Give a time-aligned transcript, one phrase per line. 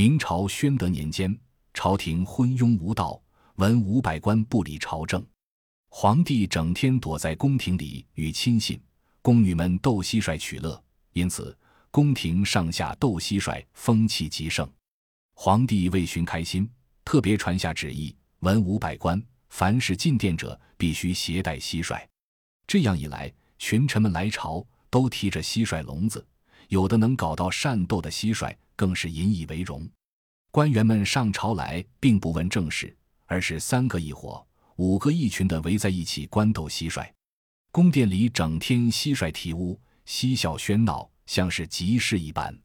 [0.00, 1.38] 明朝宣德年间，
[1.74, 3.20] 朝廷昏庸无道，
[3.56, 5.22] 文武百官不理朝政，
[5.90, 8.80] 皇帝整天躲在宫廷里与亲信、
[9.20, 10.82] 宫女们斗蟋蟀取乐，
[11.12, 11.54] 因此
[11.90, 14.66] 宫廷上下斗蟋蟀风气极盛。
[15.34, 16.66] 皇帝为寻开心，
[17.04, 22.02] 特别传下旨意：文武百官凡是进殿者，必须携带蟋蟀。
[22.66, 26.26] 这样一来，群臣们来朝都提着蟋蟀笼子，
[26.68, 28.56] 有的能搞到善斗的蟋蟀。
[28.80, 29.86] 更是引以为荣。
[30.50, 32.96] 官员们上朝来，并不问政事，
[33.26, 34.42] 而是三个一伙、
[34.76, 37.06] 五个一群的围在一起观斗蟋蟀。
[37.70, 42.58] 宫殿里整天蟋蟀啼呜，嬉笑喧闹，像是集市一般。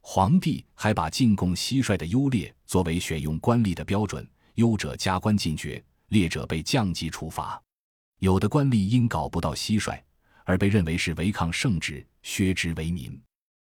[0.00, 7.62] 皇帝还把进贡蟋蟀的优劣作为选用官吏的标准，优者加官进爵，劣者被降级处罚。
[8.18, 9.96] 有的官吏因搞不到蟋蟀，
[10.44, 13.16] 而被认为是违抗圣旨，削职为民。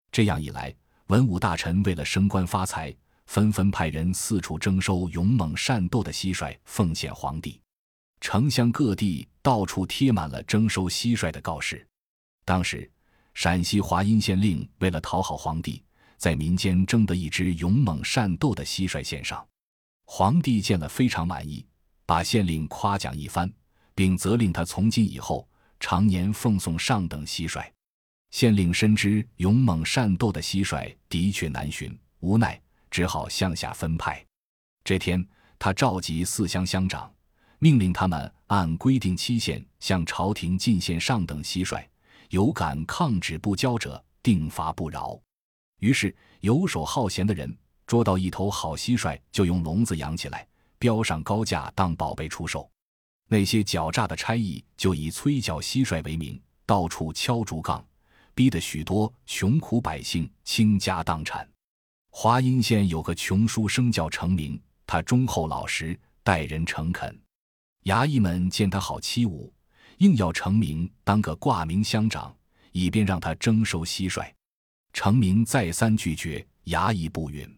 [0.09, 0.73] 这样一来。
[1.11, 7.59] 文武大臣为了升官发财，纷纷派人四处征收勇猛善斗的蟋蟀，奉献皇帝。
[8.21, 11.85] 城乡各地到处贴满了征收蟋蟀的告示。
[12.45, 12.89] 当时，
[13.34, 15.84] 陕西华阴县令为了讨好皇帝，
[16.15, 19.45] 在民间征得一只勇猛善斗的蟋蟀献上。
[20.05, 21.65] 皇帝见了非常满意，
[22.05, 23.51] 把县令夸奖一番，
[23.93, 25.45] 并责令他从今以后
[25.77, 27.70] 常年奉送上等蟋蟀。
[28.32, 34.26] 县令深知勇猛善斗的蟋蟀的确难寻，无奈只好向下分派。
[34.84, 35.23] 这天，
[35.60, 37.13] 他召集四乡乡长，
[37.60, 41.85] 命令他们按规定期限向朝廷进献上等蟋蟀，
[42.29, 45.20] 有敢抗旨不交者，定罚不饶。
[45.79, 47.54] 于是，游手好闲的人
[47.85, 50.48] 捉到一头好蟋蟀，就用笼子养起来，
[50.79, 52.66] 标上高价当宝贝出售；
[53.27, 57.85] 那些狡诈的差役就以催缴蟋蟀为名，到处敲竹杠。
[58.34, 61.48] 逼得许多穷苦百姓倾家荡产。
[62.10, 67.18] 华阴县有个穷书生叫程明，他忠厚老实，待人诚恳。
[67.85, 69.50] 衙役们见他好欺侮，
[70.00, 72.35] 硬要程明当个挂名乡长，
[72.73, 74.29] 以便让他征收蟋蟀。
[74.94, 77.50] 程明再三拒绝，衙役不允。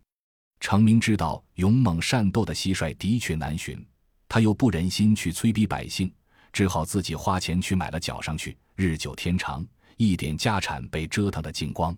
[0.60, 3.86] 程明知道勇猛善斗的蟋蟀的确难寻，
[4.30, 6.14] 他又不忍心去催逼百姓，
[6.54, 8.58] 只好自己花钱去买了缴上去。
[8.76, 9.66] 日久天长。
[9.98, 11.96] 一点家产被折腾的精光，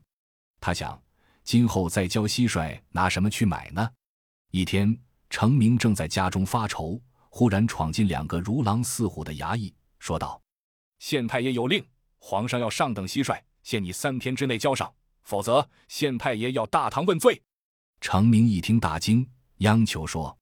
[0.60, 1.02] 他想，
[1.44, 3.90] 今后再教蟋蟀，拿什么去买呢？
[4.52, 4.98] 一天，
[5.30, 10.42] 程明正在家中发愁，忽然闯进两个如狼似虎的衙役，说道
[11.00, 11.86] ：“县太爷有令，
[12.18, 17.42] 皇上要上等蟋蟀，限你三天之内交上，否则县太爷要大堂问罪。”
[18.02, 20.38] 程明一听大惊，央求说：“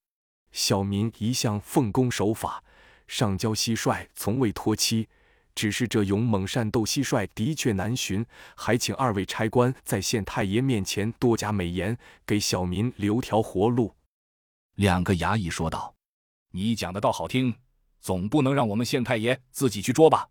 [0.51, 2.63] 小民一向奉公守法，
[3.07, 5.07] 上交蟋蟀从未脱期。”
[5.55, 8.25] 只是这勇猛善斗蟋蟀的确难寻，
[8.55, 13.95] 还请二位差官在县太爷面前多加美言，给小民留条活路。
[14.75, 15.93] 两个衙役说道
[16.51, 17.55] ：“你讲的倒好听，
[17.99, 20.29] 总不能让我们县太爷自己去捉吧？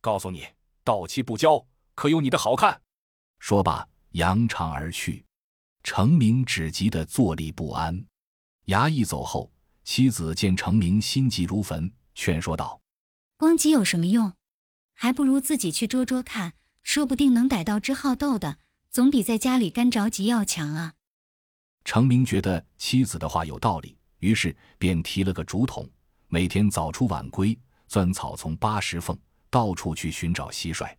[0.00, 0.46] 告诉你，
[0.82, 2.82] 到期不交，可有你的好看！”
[3.38, 5.24] 说罢，扬长而去。
[5.84, 8.04] 程明只急得坐立不安。
[8.66, 9.52] 衙役走后，
[9.84, 12.80] 妻子见程明心急如焚，劝说道
[13.38, 14.32] ：“光急有什么用？”
[14.98, 18.56] 还不如自己去捉捉看，说不定能逮到只好斗的，
[18.90, 20.94] 总比在家里干着急要强啊。
[21.84, 25.86] 程明觉得妻子的话有道理，于是便提了个竹筒，
[26.28, 29.16] 每天早出晚归，钻草丛扒石缝，
[29.50, 30.90] 到处去寻找蟋蟀。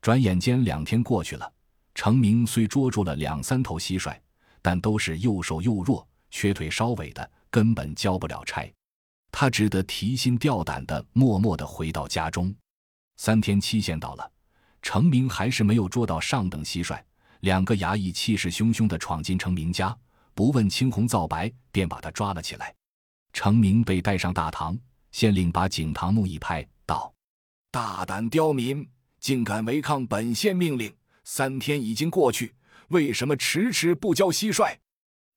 [0.00, 1.52] 转眼间两天过去了，
[1.96, 4.16] 程明虽捉住了两三头蟋蟀，
[4.62, 8.72] 但都是又瘦又弱、缺腿稍尾的，根本交不了差。
[9.32, 12.54] 他只得提心吊胆的默默的回到家中。
[13.16, 14.30] 三天期限到了，
[14.80, 17.00] 程明还是没有捉到上等蟋蟀。
[17.40, 19.96] 两个衙役气势汹汹地闯进程明家，
[20.32, 22.72] 不问青红皂白，便把他抓了起来。
[23.32, 24.78] 程明被带上大堂，
[25.10, 27.12] 县令把景堂木一拍，道
[27.72, 30.94] ：“大胆刁民，竟敢违抗本县命令！
[31.24, 32.54] 三天已经过去，
[32.88, 34.76] 为什么迟迟不交蟋蟀？”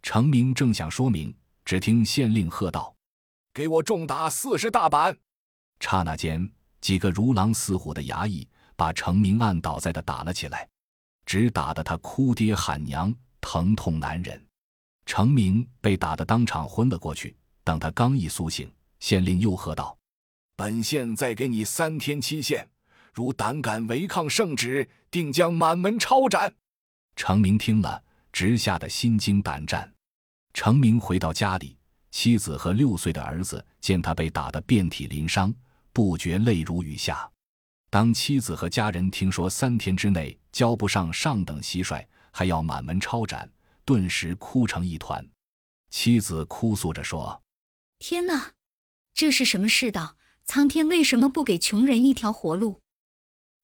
[0.03, 2.95] 程明正想说明，只听县令喝道
[3.51, 5.17] ：“给我重打四十大板！”
[5.81, 6.51] 刹那间。
[6.85, 10.69] 几个如狼似虎的衙役把程明按倒在的打了起来，
[11.25, 13.11] 只打得他哭爹喊娘，
[13.41, 14.39] 疼痛难忍。
[15.03, 17.35] 程明被打得当场昏了过去。
[17.63, 19.97] 等他刚一苏醒，县令又喝道
[20.55, 22.69] ：“本县再给你三天期限，
[23.15, 26.53] 如胆敢违抗圣旨，定将满门抄斩。”
[27.17, 27.99] 程明听了，
[28.31, 29.91] 直吓得心惊胆战。
[30.53, 31.75] 程明回到家里，
[32.11, 35.51] 妻子和六岁的儿子见他被打得遍体鳞伤。
[35.95, 37.31] 不觉泪如雨下。
[37.89, 43.49] 当妻子和家人听说三天之内交不上上等蟋蟀，还要满门抄斩，
[43.85, 45.25] 顿时哭成一团。
[45.89, 47.41] 妻子哭诉着说
[47.97, 48.51] ：“天哪，
[49.13, 50.17] 这是什么世道？
[50.43, 52.81] 苍天为什么不给穷人一条活路？”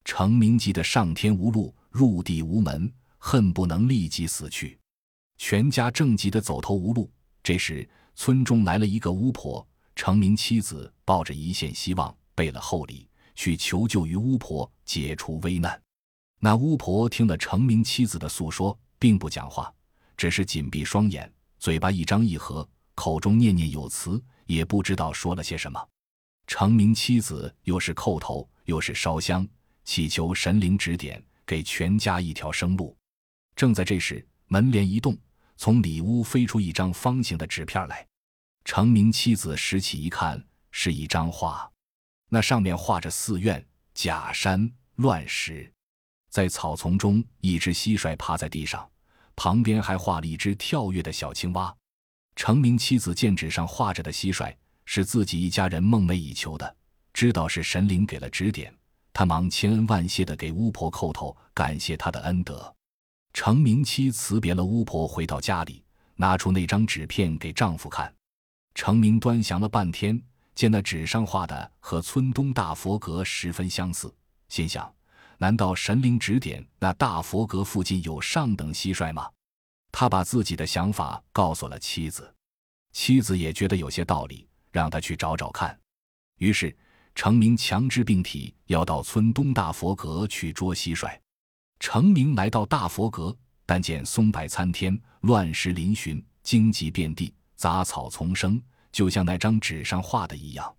[0.06, 4.80] 程明急得上天无路，入地无门，恨不能立即死去。
[5.38, 7.12] 全家正急得走投无路。
[7.44, 9.68] 这时，村中来了一个巫婆。
[9.94, 15.82] 程明妻子抱着一线希望，备了厚礼，去求救于巫婆，解除危难。
[16.40, 19.74] 那巫婆听了程明妻子的诉说，并不讲话，
[20.18, 25.88] 只是紧闭双眼，嘴巴一张一合，口中念念有词，也不知道说了些什么。
[26.48, 29.48] 程明妻子又是叩头，又是烧香，
[29.86, 32.98] 祈求神灵指点，给全家一条生路。
[33.56, 35.18] 正在这时，门帘一动，
[35.56, 38.06] 从里屋飞出一张方形的纸片来。
[38.66, 41.71] 程明妻子拾起一看，是一张画，
[42.34, 43.62] 那上面画着寺院、
[43.94, 45.70] 假山、乱石，
[46.30, 48.90] 在草丛中，一只蟋蟀趴在地上，
[49.36, 51.76] 旁边还画了一只跳跃的小青蛙。
[52.38, 54.56] 程明妻子见纸上画着的蟋蟀
[54.86, 56.74] 是自己一家人梦寐以求的，
[57.12, 58.74] 知道是神灵给了指点，
[59.12, 62.74] 他忙千恩万谢地给巫婆叩头，感谢她的恩德。
[63.34, 65.84] 程明妻辞别了巫婆，回到家里，
[66.16, 68.14] 拿出那张纸片给丈夫看。
[68.74, 70.22] 程明端详了半天，
[70.62, 74.14] 见那纸上画的和村东大佛阁十分相似，
[74.48, 74.94] 心想：
[75.40, 79.28] 难道神灵指点那大佛阁附近有上等蟋蟀吗？
[79.92, 82.32] 他把自己的想法告诉了妻子，
[82.94, 85.76] 妻子也觉得有些道理，让他去找找看。
[86.38, 86.78] 于是
[87.16, 91.18] 程明强制病体要到村东大佛阁去捉蟋蟀。
[91.80, 93.36] 程明来到大佛阁，
[93.66, 97.34] 但见松柏参天，乱石嶙峋，荆棘遍地。
[97.56, 98.60] 杂草丛生，
[98.92, 100.76] 就像那张纸上画的一样。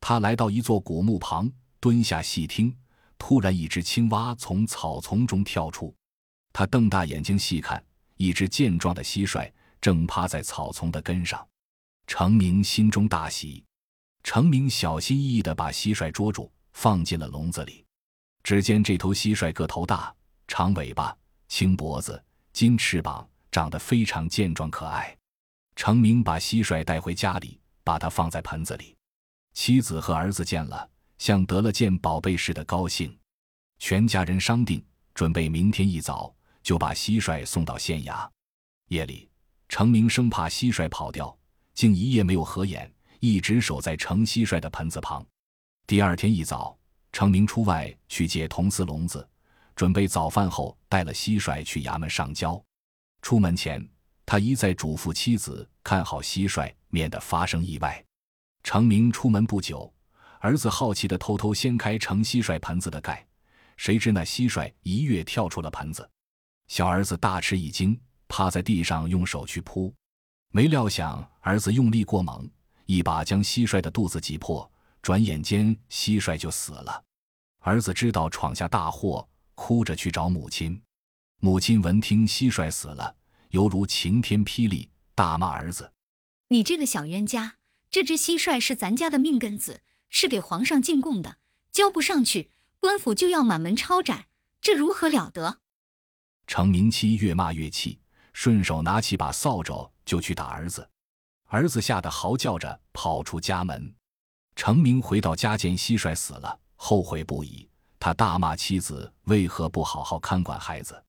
[0.00, 1.50] 他来到一座古墓旁，
[1.80, 2.74] 蹲下细听。
[3.18, 5.94] 突然，一只青蛙从草丛中跳出。
[6.52, 7.82] 他瞪大眼睛细看，
[8.16, 9.50] 一只健壮的蟋蟀
[9.80, 11.46] 正趴在草丛的根上。
[12.06, 13.64] 程明心中大喜。
[14.22, 17.84] 程明小心翼翼地把蟋蟀捉住，放进了笼子里。
[18.42, 20.14] 只见这头蟋蟀个头大，
[20.46, 21.16] 长尾巴，
[21.48, 25.15] 青脖子，金翅膀，长得非常健壮可爱。
[25.76, 28.96] 程明把蟋蟀带回家里，把它放在盆子里。
[29.52, 30.88] 妻子和儿子见了，
[31.18, 33.16] 像得了件宝贝似的高兴。
[33.78, 34.82] 全家人商定，
[35.14, 38.26] 准备明天一早就把蟋蟀送到县衙。
[38.88, 39.28] 夜里，
[39.68, 41.36] 程明生怕蟋蟀跑掉，
[41.74, 42.90] 竟一夜没有合眼，
[43.20, 45.24] 一直守在程蟋蟀的盆子旁。
[45.86, 46.76] 第二天一早，
[47.12, 49.28] 程明出外去借铜丝笼子，
[49.74, 52.60] 准备早饭后带了蟋蟀去衙门上交。
[53.20, 53.86] 出门前。
[54.26, 58.04] 他一再嘱咐妻子看好蟋蟀，免得发生意外。
[58.64, 59.90] 程明出门不久，
[60.40, 63.24] 儿子好奇地偷偷掀开盛蟋蟀盆子的盖，
[63.76, 66.06] 谁知那蟋蟀一跃跳出了盆子。
[66.66, 69.94] 小儿子大吃一惊，趴在地上用手去扑，
[70.50, 72.50] 没料想儿子用力过猛，
[72.86, 74.68] 一把将蟋蟀的肚子挤破，
[75.00, 77.04] 转眼间蟋蟀就死了。
[77.60, 80.82] 儿子知道闯下大祸，哭着去找母亲。
[81.38, 83.14] 母亲闻听蟋蟀死了。
[83.56, 85.94] 犹如晴天霹雳，大骂儿子
[86.48, 87.56] ：“你这个小冤家！
[87.90, 89.80] 这只蟋蟀是咱家的命根子，
[90.10, 91.38] 是给皇上进贡的，
[91.72, 94.26] 交不上去，官府就要满门抄斩，
[94.60, 95.60] 这如何了得？”
[96.46, 97.98] 程明妻越骂越气，
[98.34, 100.86] 顺手拿起把扫帚就去打儿子。
[101.46, 103.90] 儿子吓得嚎叫着跑出家门。
[104.54, 107.66] 程明回到家见蟋蟀死了，后悔不已。
[107.98, 111.02] 他大骂妻子为何不好好看管孩子。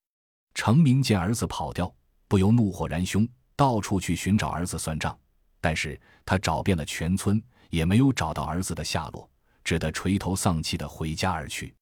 [0.54, 1.94] 程明见儿子跑掉。
[2.28, 5.18] 不由怒火燃胸，到处去寻找儿子算账。
[5.60, 9.30] 但是他找遍了全村，也没有找到儿子的下落，
[9.64, 11.74] 只得垂头丧气的回家而去。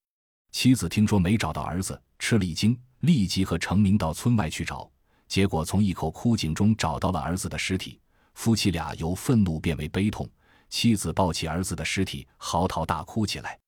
[0.52, 4.90] 妻子听说没找到儿子，吃了一惊，立即和程明到村外去找。
[5.28, 8.00] 结果从一口枯井中找到了儿子的尸体。
[8.36, 10.30] 夫妻俩由愤怒变为悲痛，
[10.70, 13.60] 妻子抱起儿子的尸体，嚎啕大哭起来。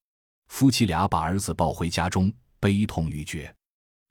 [0.47, 3.53] 夫妻俩把儿子抱回家中，悲痛欲绝。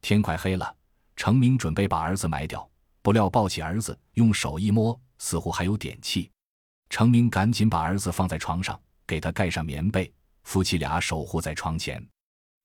[0.02, 0.74] 天快黑了。
[1.16, 2.68] 程明准备把儿子埋掉，
[3.02, 6.30] 不料抱起儿子，用手一摸，似乎还有点气。
[6.90, 10.12] 程明赶紧把儿子放在床上，给他盖上棉被，
[10.44, 12.06] 夫妻俩守护在床前。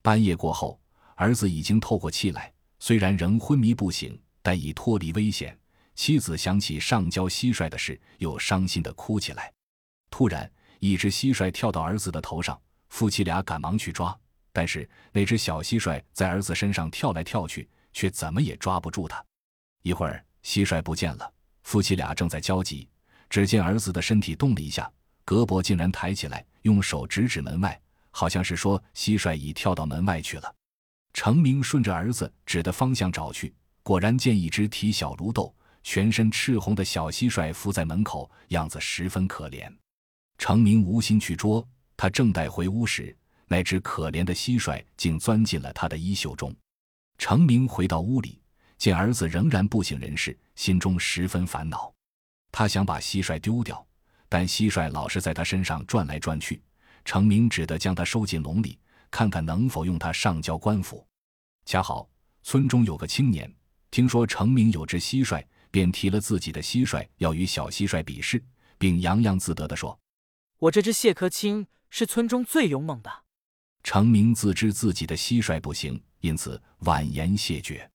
[0.04, 0.80] 半夜过后，
[1.16, 5.58] 儿子已经透过气来，虽然仍昏迷不醒，但已脱离危险。
[5.96, 9.52] 妻子想起上交蟋蟀的事，又伤心的哭起来。
[10.10, 14.18] 突然，一只蟋蟀跳到儿子的头上，夫妻俩赶忙去抓，
[14.52, 17.70] 但是那只小蟋蟀在儿子身上跳来跳去。
[17.94, 19.24] 却怎么也抓不住他。
[19.84, 21.34] 一会儿，蟋蟀不见了。
[21.64, 22.88] 夫妻俩正在焦急，
[23.30, 24.92] 只见儿子的身体动了一下，
[25.26, 27.80] 胳膊竟然抬起来，用手指指门外，
[28.10, 30.56] 好像是说蟋蟀已跳到门外去了。
[31.14, 39.72] 程明顺着儿子指的方向找去，果然见一只体小如豆、全身赤红的小蟋蟀伏在门口，样子十分可怜。
[40.38, 43.16] 程明无心去捉，他正待回屋时，
[43.48, 46.56] 那只可怜的蟋蟀竟钻进了他的衣袖中。
[47.22, 48.42] 程明回到屋里，
[48.80, 51.94] 见儿子仍然不省人事，心中十分烦恼。
[52.52, 53.86] 他想把蟋蟀丢掉，
[54.28, 56.60] 但蟋蟀老是在他身上转来转去。
[57.06, 58.80] 程明只得将它收进笼里，
[59.12, 61.06] 看看能否用它上交官府。
[61.64, 62.10] 恰好
[62.42, 63.54] 村中有个青年，
[63.92, 68.44] 听说程明有只蟋蟀，便提了自己的蟋蟀要与小蟋蟀比试，
[68.80, 69.98] 并洋洋自得地说
[70.58, 73.12] ：“我这只谢可清是村中最勇猛的。”
[73.84, 77.88] 程明自知自己的蟋蟀不行，因此婉言谢绝。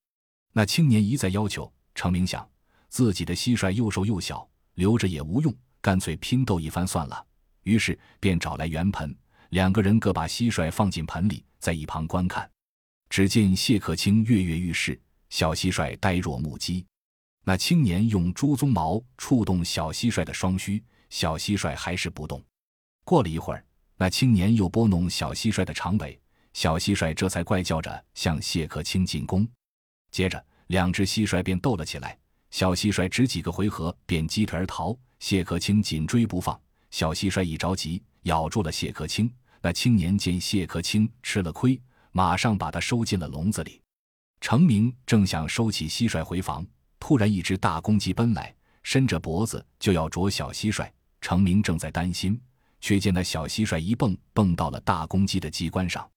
[0.52, 2.48] 那青年一再要求，程明想
[2.88, 7.26] 自己的蟋蟀又瘦又小，留着也无用，干脆拼斗一番算了。
[7.62, 9.16] 于是便找来圆盆，
[9.50, 12.48] 两个人各把蟋蟀放进盆里，在一旁观看。
[13.08, 16.84] 只见谢可清跃跃欲试，小蟋蟀呆若木鸡。
[17.44, 22.42] 那青年用猪鬃毛触动小蟋蟀的双须，小蟋蟀还是不动。
[23.04, 23.64] 过了一会儿，
[23.96, 26.18] 那青年又拨弄小蟋蟀的长尾，
[26.56, 29.46] 小蟋蟀这才怪叫着向谢克清进攻。
[30.10, 32.18] 接着，两只蟋蟀便斗了起来。
[32.50, 36.58] 小蟋蟀只几个回合便击退而逃，谢克清紧追不放。
[36.90, 39.30] 小蟋蟀一着急，咬住了谢克清。
[39.60, 41.78] 那青年见谢克清吃了亏。
[42.10, 43.82] 马上把它收进了笼子里。
[44.40, 46.66] 程明正想收起蟋蟀回房，
[46.98, 50.90] 突然一只大公鸡奔来，伸着脖子就要啄小蟋蟀。
[51.20, 52.40] 程明正在担心，
[52.80, 56.10] 却见那小蟋蟀一蹦蹦到了大公鸡的鸡冠上。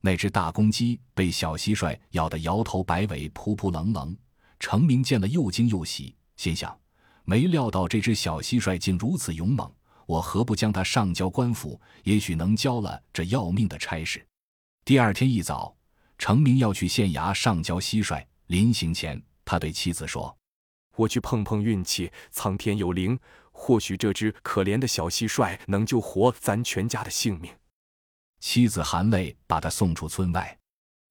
[0.00, 4.16] 那只大公鸡被小蟋蟀咬得摇头摆尾，扑扑棱棱。
[4.60, 6.78] 程明见了又惊又喜，心想：
[7.24, 9.72] 没料到这只小蟋蟀竟如此勇猛，
[10.06, 11.80] 我何不将它上交官府？
[12.04, 14.24] 也许能交了这要命的差事。
[14.84, 15.76] 第二天一早，
[16.16, 18.24] 程明要去县衙上交蟋蟀。
[18.46, 20.34] 临行前，他对妻子说
[20.96, 23.18] ：“我去碰碰运气，苍天有灵，
[23.52, 27.52] 或许这只可怜的小蟋蟀能救活咱全家的性命。”
[28.40, 30.58] 妻子含泪把他送出村外。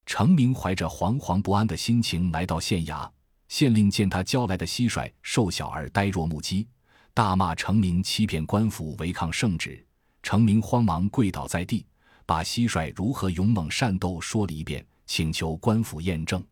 [0.05, 3.09] 程明怀着惶惶不安的心情来到县衙，
[3.49, 6.67] 县令见他交来的蟋蟀瘦小而呆若木鸡，
[7.13, 9.85] 大骂程明欺骗官府，违抗圣旨。
[10.23, 11.85] 程明慌忙跪倒在地。
[12.25, 16.45] 把蟋蟀如何勇猛善斗说了一遍，请求官府验证。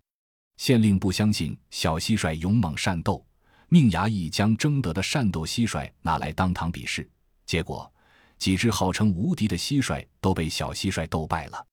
[0.55, 3.25] 县令不相信小蟋蟀勇猛善斗，
[3.67, 7.05] 命衙役将争得的善斗蟋蟀拿来当堂比试。
[7.46, 7.91] 结果，
[8.38, 11.65] 几只号称无敌的蟋蟀都被小蟋蟀斗败了。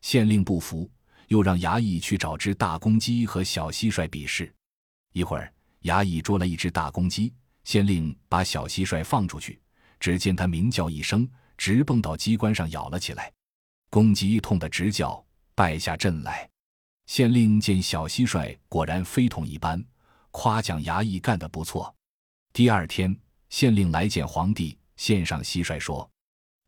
[0.00, 0.90] 县令不服，
[1.28, 4.52] 又让衙役去找只大公鸡和小蟋蟀比试。
[5.12, 5.52] 一会儿，
[5.82, 7.32] 衙役捉了一只大公鸡，
[7.64, 9.60] 县令把小蟋蟀放出去，
[10.00, 13.32] 只见它鸣叫一声，直蹦到机关上咬了起来。
[13.90, 16.48] 公鸡痛得直叫，败下阵来。
[17.06, 19.84] 县令见小蟋蟀果然非同一般，
[20.30, 21.94] 夸奖衙役干得不错。
[22.52, 23.14] 第二天，
[23.50, 26.08] 县令来见皇帝，献上蟋蟀，说：“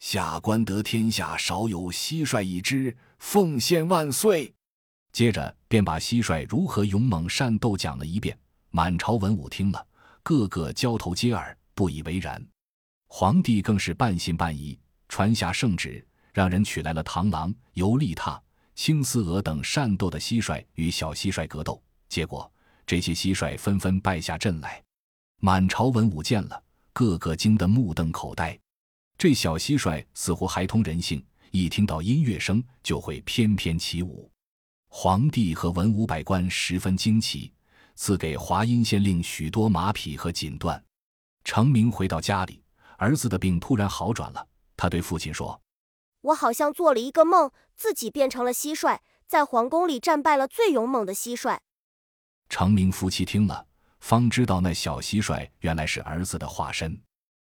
[0.02, 4.52] 下官得天下少有蟋蟀一只，奉献万岁。”
[5.14, 8.36] 接着便把蟋蟀如何勇猛善斗讲了一遍。
[8.70, 9.86] 满朝文武听了，
[10.24, 12.44] 个个交头接耳，不以为然。
[13.06, 14.76] 皇帝更是半信半疑，
[15.08, 16.04] 传下圣旨。
[16.32, 18.36] 让人取来了螳螂、游利獭、
[18.74, 22.52] 青丝蛾等善斗的蟋蟀与小蟋蟀格斗，结果
[22.84, 24.82] 这些蟋蟀纷纷败下阵来。
[25.38, 26.60] 满朝文武见了，
[26.94, 28.58] 个个惊得目瞪口呆。
[29.18, 34.30] 这小蟋蟀似乎还通人性，一听到音乐声就会翩翩起舞。
[34.88, 37.52] 皇帝和文武百官十分惊奇，
[37.94, 40.80] 赐给华阴县令许多马匹和锦缎。
[41.44, 42.62] 程明回到家里，
[42.96, 44.46] 儿子的病突然好转了，
[44.76, 45.60] 他对父亲说。
[46.22, 51.58] 我好像做了一个梦，自己变成了蟋蟀，在皇宫里战败了最勇猛的蟋蟀。
[52.48, 53.66] 程明夫妻听了，
[54.04, 57.00] 方知道那小蟋蟀原来是儿子的化身。